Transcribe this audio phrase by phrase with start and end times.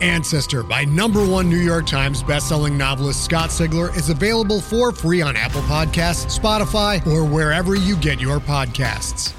[0.00, 5.22] Ancestor by number one New York Times bestselling novelist Scott Sigler is available for free
[5.22, 9.34] on Apple Podcasts, Spotify, or wherever you get your podcasts.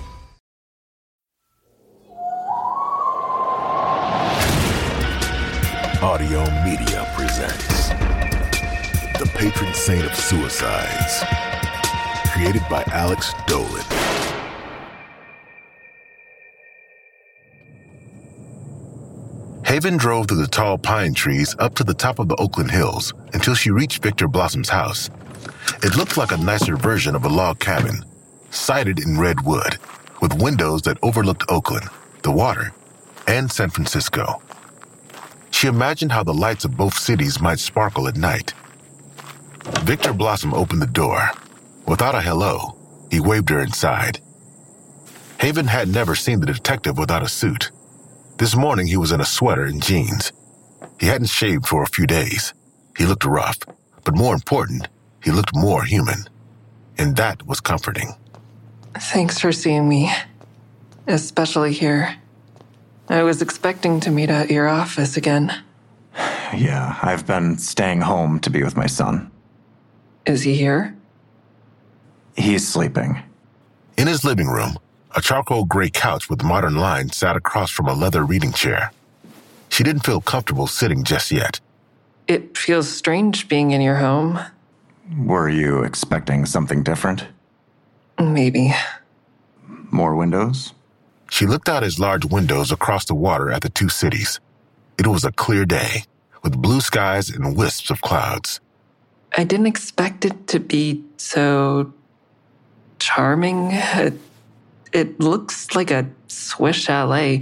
[6.02, 7.90] Audiohm Media presents
[9.20, 11.24] The Patron Saint of Suicides,
[12.34, 14.21] created by Alex Dolan.
[19.72, 23.14] Haven drove through the tall pine trees up to the top of the Oakland Hills
[23.32, 25.10] until she reached Victor Blossom's house.
[25.82, 28.04] It looked like a nicer version of a log cabin,
[28.50, 29.78] sided in red wood,
[30.22, 31.88] with windows that overlooked Oakland,
[32.22, 32.74] the water,
[33.28, 34.42] and San Francisco.
[35.52, 38.54] She imagined how the lights of both cities might sparkle at night.
[39.84, 41.30] Victor Blossom opened the door.
[41.88, 42.76] Without a hello,
[43.10, 44.20] he waved her inside.
[45.40, 47.72] Haven had never seen the detective without a suit.
[48.42, 50.34] This morning he was in a sweater and jeans.
[51.00, 52.56] He hadn't shaved for a few days.
[52.98, 53.60] He looked rough,
[54.04, 54.88] but more important,
[55.24, 56.28] he looked more human.
[56.98, 58.16] And that was comforting.
[58.96, 60.12] Thanks for seeing me,
[61.06, 62.16] especially here.
[63.10, 65.54] I was expecting to meet at your office again.
[66.58, 69.30] Yeah, I've been staying home to be with my son.
[70.26, 70.98] Is he here?
[72.36, 73.22] He's sleeping.
[73.98, 74.78] In his living room,
[75.16, 78.92] a charcoal gray couch with modern lines sat across from a leather reading chair.
[79.70, 81.60] She didn't feel comfortable sitting just yet.
[82.28, 84.40] It feels strange being in your home.
[85.18, 87.26] Were you expecting something different?
[88.20, 88.74] Maybe.
[89.92, 90.74] More windows?
[91.30, 94.40] She looked out his large windows across the water at the two cities.
[94.98, 96.04] It was a clear day,
[96.44, 98.60] with blue skies and wisps of clouds.
[99.38, 101.94] I didn't expect it to be so
[103.00, 103.70] charming.
[103.72, 104.14] It,
[104.94, 107.42] it looks like a Swiss chalet.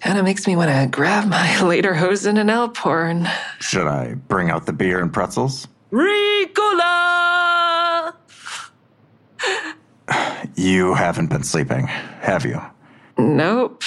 [0.00, 3.30] Kind of makes me want to grab my later lederhosen and Alphorn.
[3.60, 5.68] Should I bring out the beer and pretzels?
[5.92, 6.92] Ricola!
[10.56, 12.60] You haven't been sleeping, have you?
[13.16, 13.82] Nope.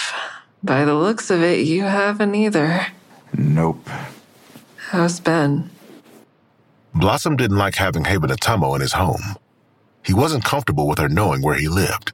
[0.63, 2.87] By the looks of it, you haven't either.
[3.37, 3.87] Nope.
[4.89, 5.69] How's Ben?
[6.93, 9.35] Blossom didn't like having Haven Otomo in his home.
[10.03, 12.13] He wasn't comfortable with her knowing where he lived.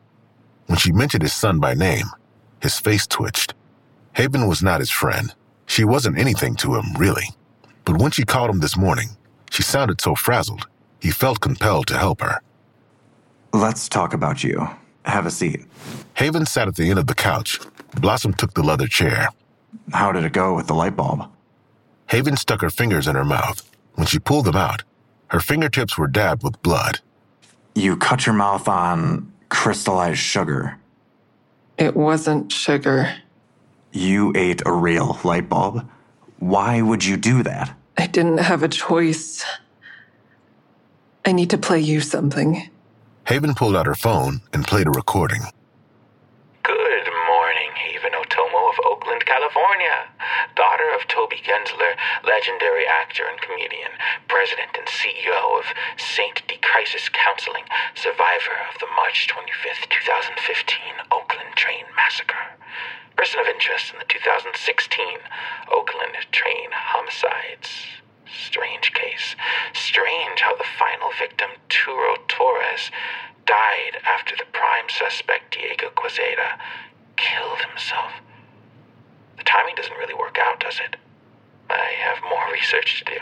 [0.72, 2.06] When she mentioned his son by name,
[2.62, 3.54] his face twitched.
[4.14, 5.36] Haven was not his friend.
[5.66, 7.26] She wasn't anything to him, really.
[7.84, 9.10] But when she called him this morning,
[9.50, 10.70] she sounded so frazzled,
[11.02, 12.40] he felt compelled to help her.
[13.52, 14.66] Let's talk about you.
[15.04, 15.66] Have a seat.
[16.14, 17.60] Haven sat at the end of the couch.
[18.00, 19.28] Blossom took the leather chair.
[19.92, 21.30] How did it go with the light bulb?
[22.08, 23.70] Haven stuck her fingers in her mouth.
[23.96, 24.84] When she pulled them out,
[25.32, 27.02] her fingertips were dabbed with blood.
[27.76, 30.80] You cut your mouth on crystallized sugar.
[31.78, 33.14] It wasn't sugar.
[33.92, 35.88] You ate a real light bulb.
[36.40, 37.78] Why would you do that?
[37.98, 39.46] I didn't have a choice.
[41.26, 42.70] I need to play you something.
[43.28, 45.44] Haven pulled out her phone and played a recording.
[46.64, 50.08] Good morning, Haven Otomo of Oakland, California.
[50.56, 53.92] Daughter Toby Gensler, legendary actor and comedian,
[54.28, 55.66] president and CEO of
[55.98, 56.42] St.
[56.48, 56.58] D.
[56.62, 57.64] Crisis Counseling,
[57.96, 60.78] survivor of the March 25th, 2015
[61.12, 62.58] Oakland train massacre.
[63.16, 65.20] Person of interest in the 2016
[65.72, 67.86] Oakland train homicides.
[68.26, 69.36] Strange case.
[69.74, 72.92] Strange how the final victim, Turo Torres,
[73.46, 76.58] died after the prime suspect, Diego Quezada,
[77.18, 78.14] killed himself.
[79.38, 80.96] The timing doesn't really work out, does it?
[81.70, 83.20] I have more research to do.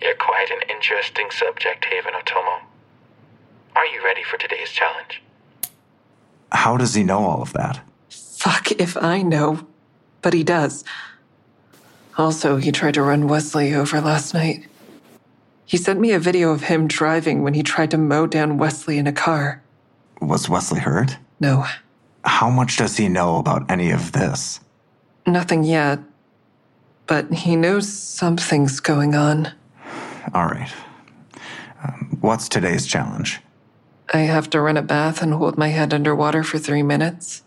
[0.00, 2.60] You're quite an interesting subject, Haven Otomo.
[3.76, 5.22] Are you ready for today's challenge?
[6.52, 7.80] How does he know all of that?
[8.10, 9.66] Fuck if I know.
[10.22, 10.84] But he does.
[12.16, 14.66] Also, he tried to run Wesley over last night.
[15.64, 18.98] He sent me a video of him driving when he tried to mow down Wesley
[18.98, 19.62] in a car.
[20.20, 21.16] Was Wesley hurt?
[21.38, 21.66] No,
[22.24, 24.58] How much does he know about any of this?
[25.28, 26.00] Nothing yet.
[27.06, 29.52] But he knows something's going on.
[30.34, 30.70] All right.
[31.82, 33.40] Um, what's today's challenge?
[34.12, 37.42] I have to run a bath and hold my head underwater for three minutes.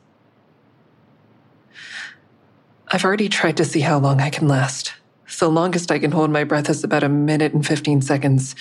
[2.87, 4.93] I've already tried to see how long I can last.
[5.39, 8.55] The longest I can hold my breath is about a minute and 15 seconds.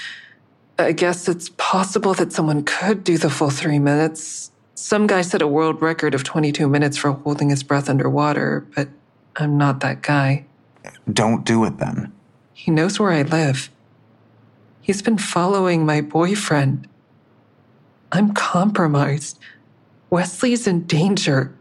[0.78, 4.50] I guess it's possible that someone could do the full three minutes.
[4.75, 8.88] Some guy set a world record of 22 minutes for holding his breath underwater, but
[9.37, 10.44] I'm not that guy.
[11.12, 12.12] Don't do it then.
[12.53, 13.71] He knows where I live.
[14.82, 16.88] He's been following my boyfriend.
[18.12, 19.38] I'm compromised.
[20.11, 21.55] Wesley's in danger.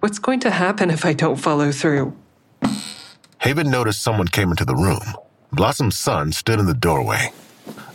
[0.00, 2.16] What's going to happen if I don't follow through?
[3.38, 5.14] Haven noticed someone came into the room.
[5.52, 7.32] Blossom's son stood in the doorway.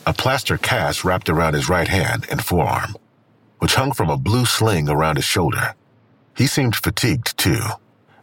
[0.06, 2.96] A plaster cast wrapped around his right hand and forearm,
[3.60, 5.76] which hung from a blue sling around his shoulder.
[6.36, 7.62] He seemed fatigued too,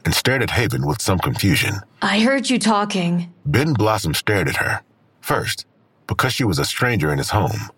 [0.08, 1.80] and stared at Haven with some confusion.
[2.00, 3.30] I heard you talking.
[3.44, 4.80] Ben Blossom stared at her.
[5.20, 5.66] First,
[6.06, 7.68] because she was a stranger in his home.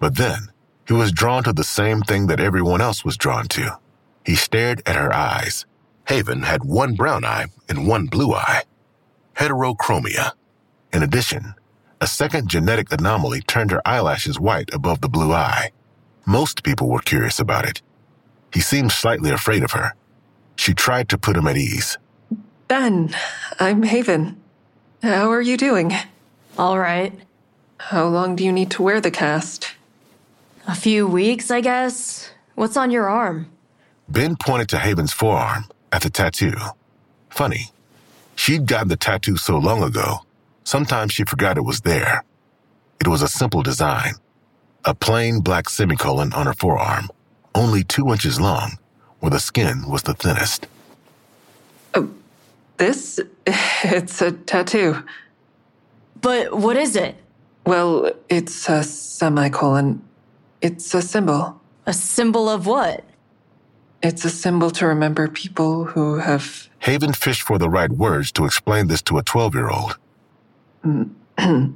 [0.00, 0.50] But then,
[0.84, 3.78] he was drawn to the same thing that everyone else was drawn to.
[4.24, 5.64] He stared at her eyes.
[6.08, 8.64] Haven had one brown eye and one blue eye.
[9.36, 10.32] Heterochromia.
[10.92, 11.54] In addition,
[12.00, 15.70] a second genetic anomaly turned her eyelashes white above the blue eye.
[16.26, 17.80] Most people were curious about it.
[18.52, 19.94] He seemed slightly afraid of her.
[20.56, 21.98] She tried to put him at ease.
[22.68, 23.14] Ben,
[23.60, 24.40] I'm Haven.
[25.02, 25.92] How are you doing?
[26.58, 27.12] All right.
[27.78, 29.74] How long do you need to wear the cast?
[30.66, 32.30] A few weeks, I guess.
[32.54, 33.50] What's on your arm?
[34.08, 36.54] Ben pointed to Haven's forearm at the tattoo.
[37.28, 37.70] Funny,
[38.34, 40.24] she'd gotten the tattoo so long ago,
[40.64, 42.24] sometimes she forgot it was there.
[43.00, 44.14] It was a simple design
[44.86, 47.08] a plain black semicolon on her forearm,
[47.56, 48.78] only two inches long,
[49.20, 50.66] where the skin was the thinnest.
[51.94, 52.08] Oh,
[52.76, 53.20] This?
[53.84, 55.02] It's a tattoo.
[56.20, 57.14] But what is it?
[57.64, 60.02] Well, it's a semicolon.
[60.60, 61.60] It's a symbol.
[61.86, 63.04] A symbol of what?
[64.02, 66.68] It's a symbol to remember people who have.
[66.80, 69.98] Haven fished for the right words to explain this to a 12 year old.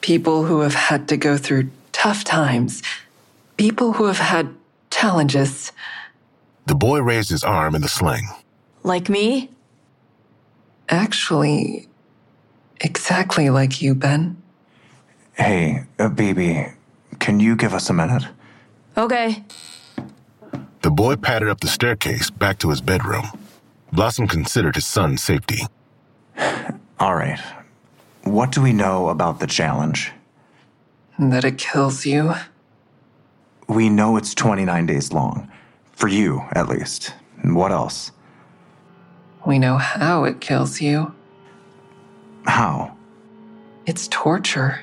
[0.00, 2.82] people who have had to go through tough times.
[3.56, 4.54] People who have had
[4.94, 5.72] challenges.
[6.66, 8.28] The boy raised his arm in the sling.
[8.82, 9.50] Like me?
[10.88, 11.88] Actually,
[12.80, 14.40] exactly like you, Ben.
[15.34, 16.68] Hey, uh, baby,
[17.18, 18.24] can you give us a minute?
[18.96, 19.44] Okay.
[20.82, 23.24] The boy padded up the staircase back to his bedroom.
[23.92, 25.62] Blossom considered his son's safety.
[27.00, 27.40] All right.
[28.22, 30.12] What do we know about the challenge?
[31.18, 32.34] That it kills you.
[33.68, 35.50] We know it's 29 days long.
[35.92, 37.14] For you, at least.
[37.42, 38.10] And What else?
[39.46, 41.14] We know how it kills you.
[42.46, 42.96] How?
[43.86, 44.80] It's torture.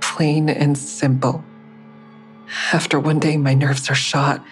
[0.00, 1.44] Plain and simple.
[2.72, 4.42] After one day, my nerves are shot.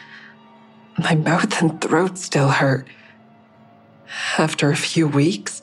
[0.99, 2.87] My mouth and throat still hurt.
[4.39, 5.63] After a few weeks,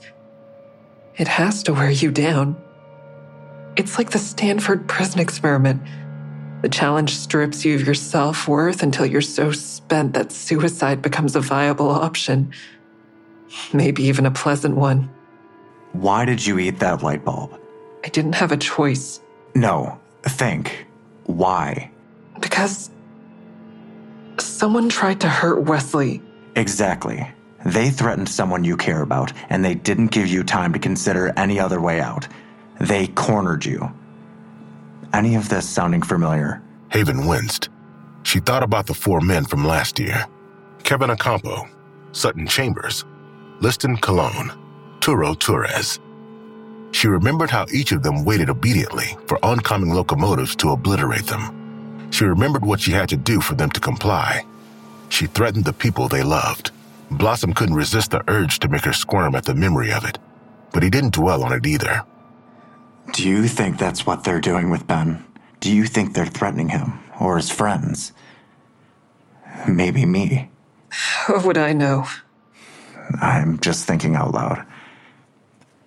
[1.17, 2.59] it has to wear you down.
[3.75, 5.81] It's like the Stanford prison experiment.
[6.61, 11.35] The challenge strips you of your self worth until you're so spent that suicide becomes
[11.35, 12.51] a viable option.
[13.73, 15.09] Maybe even a pleasant one.
[15.93, 17.59] Why did you eat that light bulb?
[18.05, 19.19] I didn't have a choice.
[19.55, 20.85] No, think.
[21.25, 21.91] Why?
[22.39, 22.91] Because
[24.37, 26.21] someone tried to hurt Wesley.
[26.55, 27.27] Exactly.
[27.65, 31.59] They threatened someone you care about, and they didn't give you time to consider any
[31.59, 32.27] other way out.
[32.79, 33.93] They cornered you.
[35.13, 36.61] Any of this sounding familiar?
[36.89, 37.69] Haven winced.
[38.23, 40.25] She thought about the four men from last year
[40.83, 41.69] Kevin Acampo,
[42.11, 43.03] Sutton Chambers,
[43.59, 44.51] Liston Cologne,
[44.99, 45.99] Turo Torres.
[46.91, 52.09] She remembered how each of them waited obediently for oncoming locomotives to obliterate them.
[52.11, 54.45] She remembered what she had to do for them to comply.
[55.09, 56.71] She threatened the people they loved.
[57.11, 60.17] Blossom couldn't resist the urge to make her squirm at the memory of it,
[60.73, 62.03] but he didn't dwell on it either.
[63.13, 65.25] Do you think that's what they're doing with Ben?
[65.59, 68.13] Do you think they're threatening him or his friends?
[69.67, 70.49] Maybe me.
[70.89, 72.05] How would I know?
[73.21, 74.65] I'm just thinking out loud.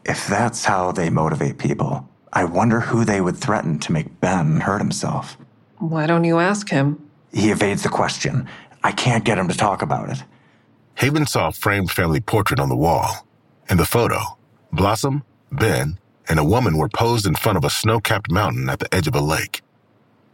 [0.05, 4.61] If that's how they motivate people, I wonder who they would threaten to make Ben
[4.61, 5.37] hurt himself.
[5.79, 7.11] Why don't you ask him?
[7.33, 8.49] He evades the question.
[8.83, 10.23] I can't get him to talk about it.
[10.97, 13.27] Haven saw a framed family portrait on the wall.
[13.71, 14.21] In the photo,
[14.73, 18.79] Blossom, Ben, and a woman were posed in front of a snow capped mountain at
[18.79, 19.63] the edge of a lake.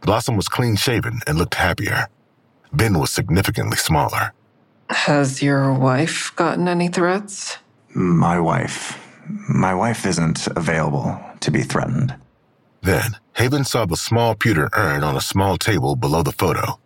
[0.01, 2.07] Blossom was clean shaven and looked happier.
[2.73, 4.33] Ben was significantly smaller.
[4.89, 7.57] Has your wife gotten any threats?
[7.93, 8.97] My wife.
[9.49, 12.15] My wife isn't available to be threatened.
[12.81, 16.79] Then, Haven saw the small pewter urn on a small table below the photo,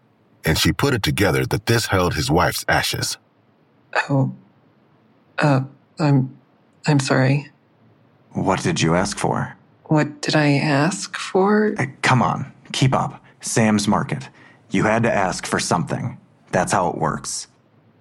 [0.44, 3.18] and she put it together that this held his wife's ashes.
[4.10, 4.34] Oh.
[5.40, 5.62] Uh,
[6.00, 6.38] I'm.
[6.88, 7.50] I'm sorry.
[8.36, 9.56] What did you ask for?
[9.86, 11.74] What did I ask for?
[11.80, 13.24] Uh, Come on, keep up.
[13.42, 14.30] Sam's Market.
[14.72, 16.18] You had to ask for something.
[16.52, 17.48] That's how it works.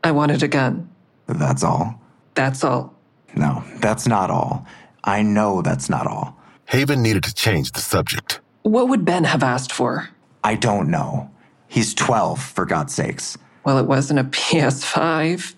[0.03, 0.91] I wanted a gun.
[1.29, 2.01] That's all.
[2.35, 2.95] That's all.
[3.37, 4.67] No, that's not all.
[5.05, 6.37] I know that's not all.
[6.67, 8.41] Haven needed to change the subject.
[8.63, 10.09] What would Ben have asked for?
[10.43, 11.31] I don't know.
[11.69, 13.37] He's 12, for God's sakes.
[13.65, 15.55] Well, it wasn't a PS5.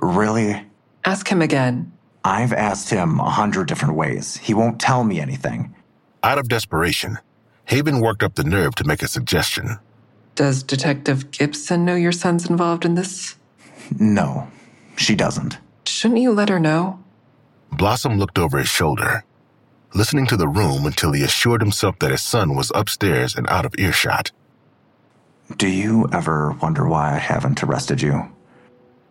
[0.00, 0.66] Really?
[1.04, 1.92] Ask him again.
[2.24, 4.36] I've asked him a hundred different ways.
[4.36, 5.74] He won't tell me anything.
[6.22, 7.18] Out of desperation,
[7.64, 9.78] Haven worked up the nerve to make a suggestion.
[10.34, 13.36] Does Detective Gibson know your son's involved in this?
[13.98, 14.48] No,
[14.96, 15.58] she doesn't.
[15.84, 17.02] Shouldn't you let her know?
[17.72, 19.24] Blossom looked over his shoulder,
[19.94, 23.66] listening to the room until he assured himself that his son was upstairs and out
[23.66, 24.30] of earshot.
[25.56, 28.30] Do you ever wonder why I haven't arrested you?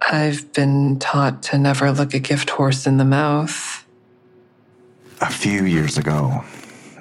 [0.10, 3.86] I've been taught to never look a gift horse in the mouth.
[5.22, 6.43] A few years ago,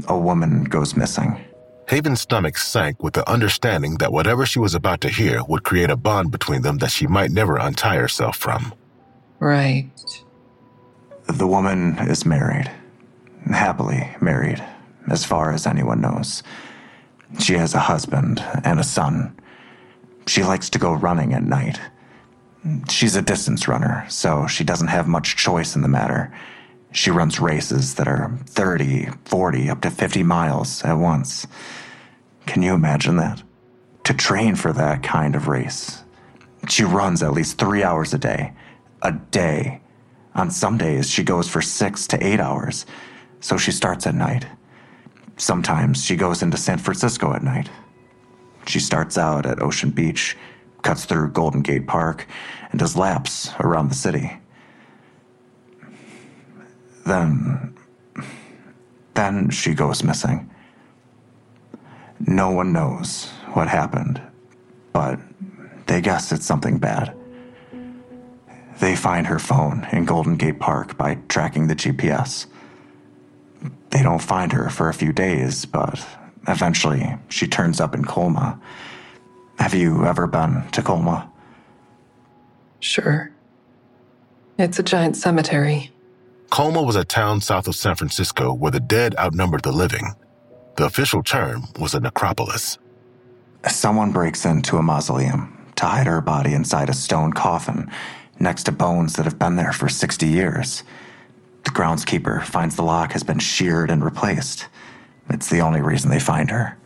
[0.07, 1.40] a woman goes missing.
[1.88, 5.90] Haven's stomach sank with the understanding that whatever she was about to hear would create
[5.90, 8.73] a bond between them that she might never untie herself from.
[9.40, 9.90] Right.
[11.26, 12.71] The woman is married.
[13.47, 14.62] Happily married,
[15.11, 16.42] as far as anyone knows.
[17.40, 19.37] She has a husband and a son.
[20.26, 21.80] She likes to go running at night.
[22.88, 26.33] She's a distance runner, so she doesn't have much choice in the matter.
[26.93, 31.47] She runs races that are 30, 40, up to 50 miles at once.
[32.47, 33.43] Can you imagine that?
[34.05, 36.02] To train for that kind of race,
[36.69, 38.52] she runs at least three hours a day.
[39.02, 39.81] A day.
[40.35, 42.87] On some days, she goes for six to eight hours,
[43.40, 44.47] so she starts at night.
[45.37, 47.71] Sometimes she goes into San Francisco at night.
[48.67, 50.37] She starts out at Ocean Beach,
[50.82, 52.26] cuts through Golden Gate Park,
[52.70, 54.38] and does laps around the city.
[57.06, 57.76] Then.
[59.14, 60.50] Then she goes missing.
[62.20, 64.20] No one knows what happened,
[64.92, 65.18] but
[65.87, 67.16] they guess it's something bad.
[68.78, 72.46] They find her phone in Golden Gate Park by tracking the GPS.
[73.90, 76.06] They don't find her for a few days, but
[76.49, 78.60] eventually she turns up in Colma.
[79.61, 81.31] Have you ever been to Colma?
[82.81, 83.31] Sure.
[84.59, 85.90] It's a giant cemetery.
[86.49, 90.14] Colma was a town south of San Francisco where the dead outnumbered the living.
[90.76, 92.79] The official term was a necropolis.
[93.69, 97.90] Someone breaks into a mausoleum to hide her body inside a stone coffin
[98.38, 100.83] next to bones that have been there for 60 years.
[101.64, 104.67] The groundskeeper finds the lock has been sheared and replaced.
[105.29, 106.79] It's the only reason they find her.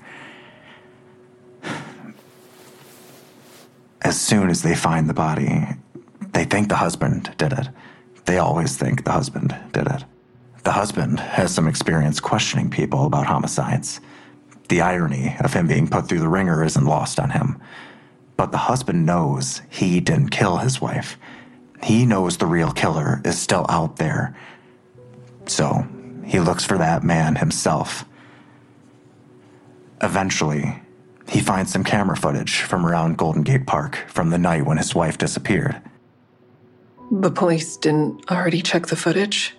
[4.05, 5.67] As soon as they find the body,
[6.35, 7.69] they think the husband did it.
[8.27, 10.05] They always think the husband did it.
[10.63, 14.01] The husband has some experience questioning people about homicides.
[14.69, 17.61] The irony of him being put through the ringer isn't lost on him.
[18.37, 21.19] But the husband knows he didn't kill his wife.
[21.83, 24.37] He knows the real killer is still out there.
[25.47, 25.87] So
[26.25, 28.05] he looks for that man himself.
[30.03, 30.83] Eventually,
[31.29, 34.95] he finds some camera footage from around Golden Gate Park from the night when his
[34.95, 35.81] wife disappeared.
[37.11, 39.55] The police didn't already check the footage?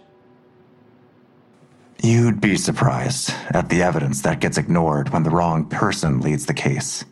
[2.01, 6.53] You'd be surprised at the evidence that gets ignored when the wrong person leads the
[6.53, 7.03] case.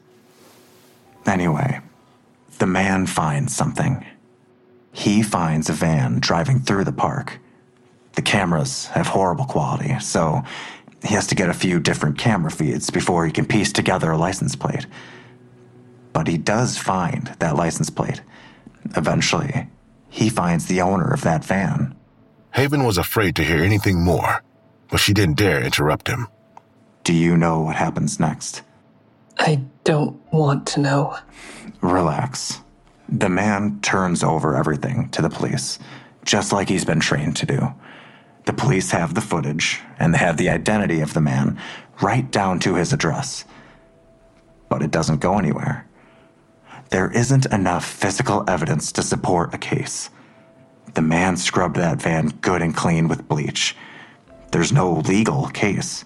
[1.25, 1.79] Anyway,
[2.59, 4.05] the man finds something.
[4.91, 7.39] He finds a van driving through the park.
[8.13, 10.43] The cameras have horrible quality, so
[11.03, 14.17] he has to get a few different camera feeds before he can piece together a
[14.17, 14.85] license plate.
[16.13, 18.21] But he does find that license plate.
[18.95, 19.67] Eventually,
[20.09, 21.95] he finds the owner of that van.
[22.51, 24.43] Haven was afraid to hear anything more,
[24.89, 26.27] but she didn't dare interrupt him.
[27.03, 28.61] Do you know what happens next?
[29.37, 31.17] I don't want to know.
[31.81, 32.59] Relax.
[33.09, 35.79] The man turns over everything to the police,
[36.23, 37.73] just like he's been trained to do.
[38.45, 41.59] The police have the footage, and they have the identity of the man,
[42.01, 43.45] right down to his address.
[44.69, 45.87] But it doesn't go anywhere.
[46.89, 50.09] There isn't enough physical evidence to support a case.
[50.93, 53.75] The man scrubbed that van good and clean with bleach.
[54.51, 56.05] There's no legal case.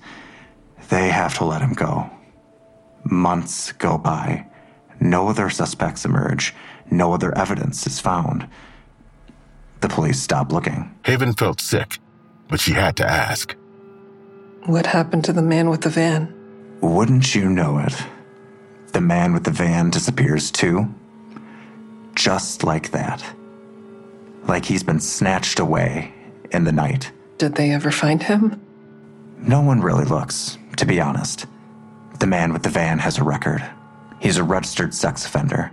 [0.89, 2.10] They have to let him go.
[3.03, 4.46] Months go by.
[5.00, 6.53] No other suspects emerge.
[6.89, 8.48] No other evidence is found.
[9.82, 10.98] The police stop looking.
[11.03, 12.00] Haven felt sick,
[12.50, 13.56] but she had to ask.
[14.66, 16.34] What happened to the man with the van?
[16.82, 17.96] Wouldn't you know it?
[18.94, 20.94] The man with the van disappears too.
[22.16, 23.24] Just like that.
[24.48, 26.13] Like he's been snatched away
[26.51, 27.12] in the night.
[27.38, 28.62] Did they ever find him?
[29.38, 31.46] No one really looks, to be honest.
[32.20, 33.63] The man with the van has a record.
[34.20, 35.72] He's a registered sex offender.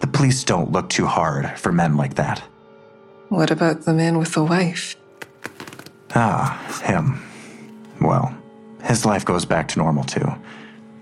[0.00, 2.40] The police don't look too hard for men like that.
[3.28, 4.96] What about the man with the wife?
[6.14, 7.22] Ah, him.
[8.00, 8.36] Well,
[8.82, 10.32] his life goes back to normal too,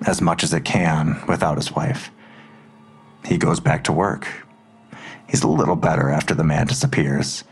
[0.07, 2.11] as much as it can without his wife.
[3.25, 4.29] He goes back to work.
[5.29, 7.45] He's a little better after the man disappears.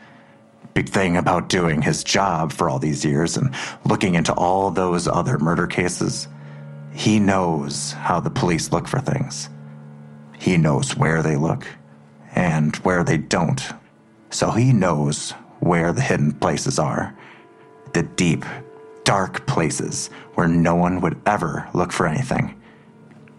[0.74, 5.08] Big thing about doing his job for all these years and looking into all those
[5.08, 6.28] other murder cases.
[6.92, 9.48] He knows how the police look for things.
[10.38, 11.66] He knows where they look
[12.34, 13.62] and where they don't.
[14.30, 17.15] So he knows where the hidden places are.
[17.96, 18.44] The deep,
[19.04, 22.54] dark places where no one would ever look for anything.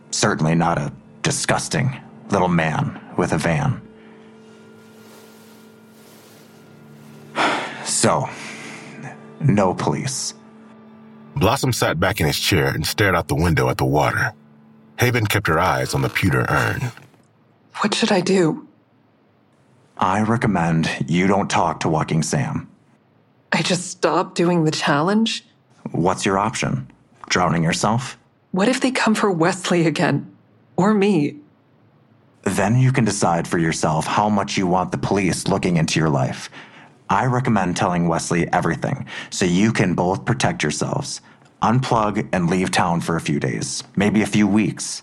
[0.09, 1.95] Certainly not a disgusting
[2.31, 3.79] little man with a van.
[7.85, 8.27] So,
[9.39, 10.33] no police.
[11.35, 14.33] Blossom sat back in his chair and stared out the window at the water.
[14.97, 16.91] Haven kept her eyes on the pewter urn.
[17.81, 18.67] What should I do?
[19.99, 22.67] I recommend you don't talk to Walking Sam.
[23.57, 25.43] I just stop doing the challenge?
[25.89, 26.91] What's your option?
[27.27, 28.15] Drowning yourself?
[28.51, 30.31] What if they come for Wesley again?
[30.75, 31.37] Or me?
[32.43, 36.09] Then you can decide for yourself how much you want the police looking into your
[36.09, 36.51] life.
[37.09, 41.21] I recommend telling Wesley everything so you can both protect yourselves.
[41.63, 45.01] Unplug and leave town for a few days, maybe a few weeks.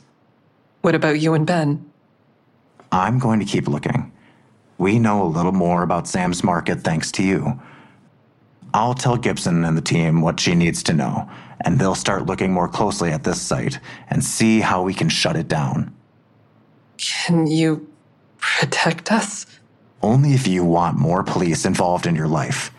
[0.83, 1.91] What about you and Ben?
[2.93, 4.13] I'm going to keep looking.
[4.79, 7.61] We know a little more about Sam's market thanks to you.
[8.75, 12.53] I'll tell Gibson and the team what she needs to know, and they'll start looking
[12.53, 13.79] more closely at this site
[14.11, 15.95] and see how we can shut it down.
[16.99, 17.89] Can you
[18.39, 19.47] protect us?
[20.03, 22.73] Only if you want more police involved in your life.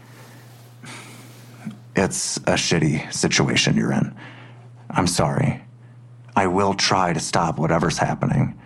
[1.95, 4.13] It's a shitty situation you're in.
[4.89, 5.61] I'm sorry.
[6.35, 8.59] I will try to stop whatever's happening.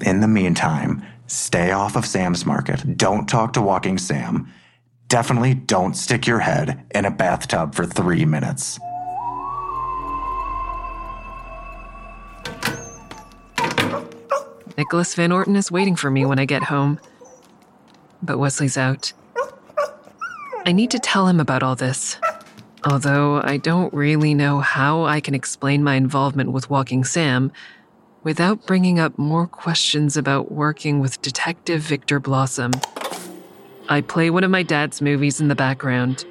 [0.00, 2.96] In the meantime, stay off of Sam's Market.
[2.96, 4.52] Don't talk to Walking Sam.
[5.08, 8.78] Definitely don't stick your head in a bathtub for three minutes.
[14.76, 17.00] Nicholas Van Orton is waiting for me when I get home.
[18.22, 19.12] But Wesley's out.
[20.66, 22.18] I need to tell him about all this.
[22.84, 27.50] Although I don't really know how I can explain my involvement with Walking Sam
[28.22, 32.72] without bringing up more questions about working with Detective Victor Blossom.
[33.90, 36.26] I play one of my dad's movies in the background.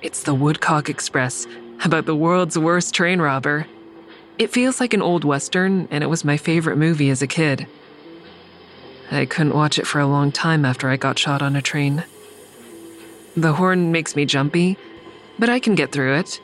[0.00, 1.46] It's The Woodcock Express,
[1.84, 3.66] about the world's worst train robber.
[4.38, 7.66] It feels like an old Western, and it was my favorite movie as a kid.
[9.10, 12.02] I couldn't watch it for a long time after I got shot on a train.
[13.36, 14.78] The horn makes me jumpy,
[15.38, 16.40] but I can get through it.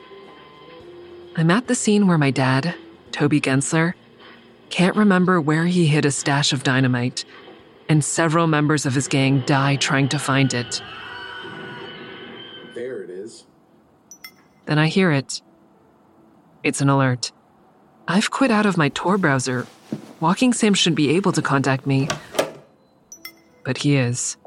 [1.35, 2.75] I'm at the scene where my dad,
[3.11, 3.95] Toby Gensler,
[4.69, 7.25] can't remember where he hid a stash of dynamite,
[7.89, 10.81] and several members of his gang die trying to find it.
[12.75, 13.45] There it is.
[14.65, 15.41] Then I hear it.
[16.63, 17.31] It's an alert.
[18.07, 19.67] I've quit out of my Tor browser.
[20.19, 22.07] Walking Sam should be able to contact me.
[23.63, 24.37] But he is.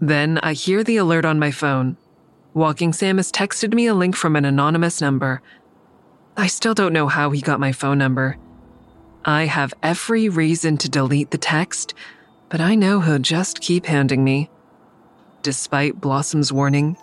[0.00, 1.96] Then I hear the alert on my phone.
[2.54, 5.42] Walking Sam has texted me a link from an anonymous number.
[6.36, 8.38] I still don't know how he got my phone number.
[9.24, 11.94] I have every reason to delete the text,
[12.48, 14.50] but I know he'll just keep handing me.
[15.42, 16.96] Despite Blossom's warning,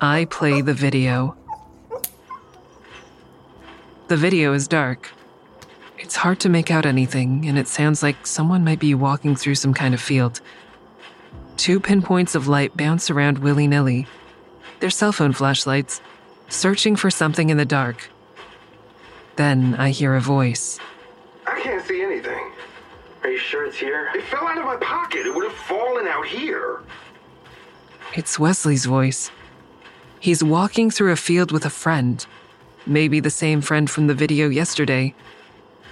[0.00, 1.36] I play the video.
[4.08, 5.10] The video is dark.
[5.98, 9.56] It's hard to make out anything, and it sounds like someone might be walking through
[9.56, 10.40] some kind of field.
[11.56, 14.06] Two pinpoints of light bounce around willy nilly.
[14.78, 16.00] They're cell phone flashlights,
[16.48, 18.08] searching for something in the dark.
[19.36, 20.78] Then I hear a voice.
[21.46, 22.05] I can't see.
[23.26, 24.08] Are you sure it's here?
[24.14, 25.26] It fell out of my pocket.
[25.26, 26.78] It would have fallen out here.
[28.14, 29.32] It's Wesley's voice.
[30.20, 32.24] He's walking through a field with a friend,
[32.86, 35.12] maybe the same friend from the video yesterday.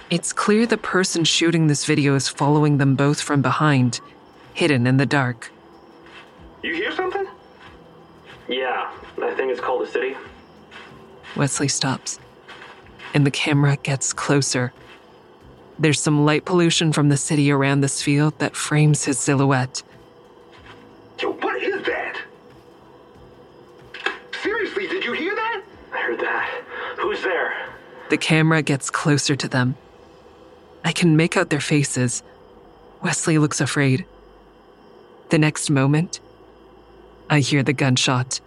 [0.09, 3.99] It's clear the person shooting this video is following them both from behind,
[4.53, 5.51] hidden in the dark.
[6.63, 7.27] You hear something?
[8.47, 8.89] Yeah,
[9.21, 10.15] I think it's called a city.
[11.35, 12.17] Wesley stops,
[13.13, 14.71] and the camera gets closer.
[15.77, 19.83] There's some light pollution from the city around this field that frames his silhouette.
[21.21, 22.17] Yo, what is that?
[24.41, 25.61] Seriously, did you hear that?
[25.93, 26.63] I heard that.
[26.97, 27.53] Who's there?
[28.09, 29.75] The camera gets closer to them.
[30.85, 32.23] I can make out their faces.
[33.01, 34.05] Wesley looks afraid.
[35.29, 36.19] The next moment,
[37.29, 38.39] I hear the gunshot.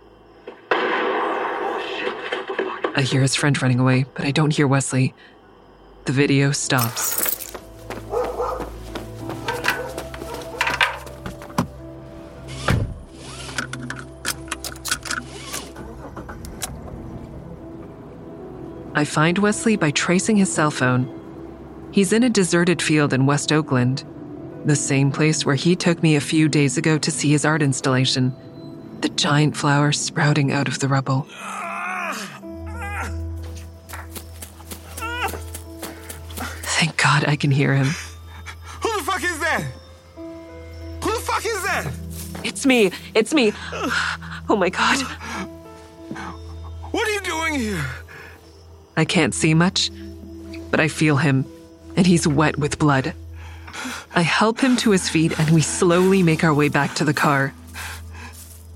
[0.71, 5.14] Oh shit, I hear his friend running away, but I don't hear Wesley.
[6.09, 7.53] The video stops.
[18.94, 21.90] I find Wesley by tracing his cell phone.
[21.92, 24.03] He's in a deserted field in West Oakland,
[24.64, 27.61] the same place where he took me a few days ago to see his art
[27.61, 28.35] installation.
[29.03, 31.29] The giant flowers sprouting out of the rubble.
[37.29, 37.87] I can hear him.
[38.83, 39.62] Who the fuck is that?
[40.17, 41.93] Who the fuck is that?
[42.43, 42.91] It's me!
[43.14, 43.53] It's me!
[44.51, 44.99] Oh my God.
[46.91, 47.85] What are you doing here?
[48.97, 49.91] I can't see much,
[50.71, 51.45] but I feel him,
[51.97, 53.12] and he's wet with blood.
[54.14, 57.12] I help him to his feet, and we slowly make our way back to the
[57.14, 57.53] car.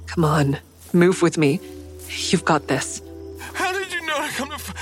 [0.09, 0.59] Come on,
[0.93, 1.59] move with me.
[2.29, 3.01] You've got this.
[3.55, 4.55] How did you know to come to?
[4.55, 4.75] F-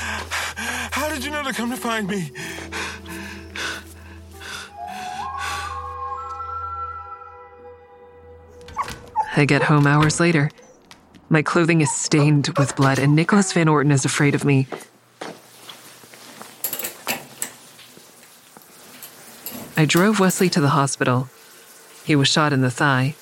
[0.90, 2.32] How did you know to come to find me?
[9.40, 10.50] I get home hours later.
[11.30, 14.66] My clothing is stained with blood, and Nicholas Van Orton is afraid of me.
[19.78, 21.30] I drove Wesley to the hospital.
[22.04, 23.14] He was shot in the thigh.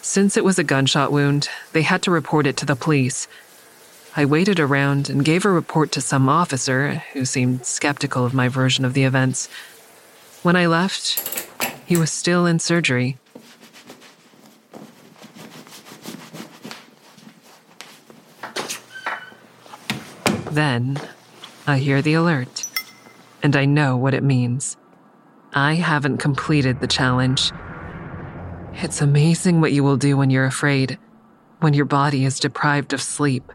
[0.00, 3.28] Since it was a gunshot wound, they had to report it to the police.
[4.16, 8.48] I waited around and gave a report to some officer who seemed skeptical of my
[8.48, 9.50] version of the events.
[10.42, 11.46] When I left,
[11.84, 13.18] he was still in surgery.
[20.54, 21.00] Then
[21.66, 22.64] I hear the alert,
[23.42, 24.76] and I know what it means.
[25.52, 27.50] I haven't completed the challenge.
[28.74, 30.96] It's amazing what you will do when you're afraid,
[31.58, 33.50] when your body is deprived of sleep.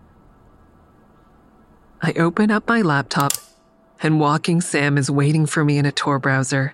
[2.02, 3.32] I open up my laptop,
[4.04, 6.74] and Walking Sam is waiting for me in a Tor browser.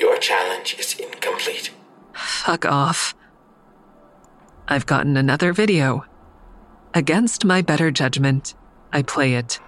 [0.00, 1.70] Your challenge is incomplete.
[2.12, 3.14] Fuck off.
[4.66, 6.06] I've gotten another video.
[6.92, 8.56] Against my better judgment,
[8.94, 9.58] I play it.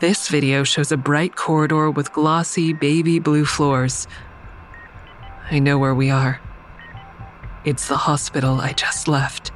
[0.00, 4.08] This video shows a bright corridor with glossy baby blue floors.
[5.48, 6.40] I know where we are.
[7.64, 9.52] It's the hospital I just left.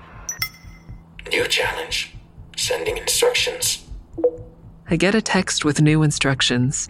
[1.32, 2.14] New challenge.
[2.56, 3.84] Sending instructions.
[4.88, 6.88] I get a text with new instructions.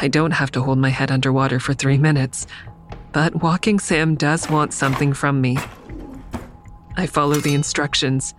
[0.00, 2.46] I don't have to hold my head underwater for three minutes,
[3.12, 5.58] but Walking Sam does want something from me.
[6.96, 8.32] I follow the instructions.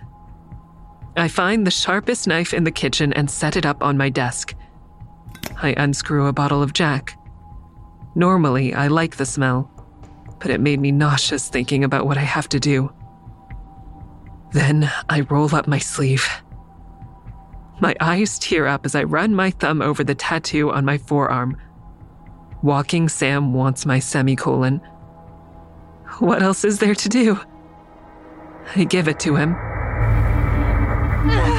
[1.16, 4.56] I find the sharpest knife in the kitchen and set it up on my desk.
[5.62, 7.18] I unscrew a bottle of Jack.
[8.16, 9.70] Normally, I like the smell,
[10.40, 12.94] but it made me nauseous thinking about what I have to do.
[14.52, 16.28] Then I roll up my sleeve.
[17.82, 21.58] My eyes tear up as I run my thumb over the tattoo on my forearm.
[22.62, 24.82] Walking Sam wants my semicolon.
[26.20, 27.40] What else is there to do?
[28.76, 29.56] I give it to him.
[31.30, 31.56] Yeah.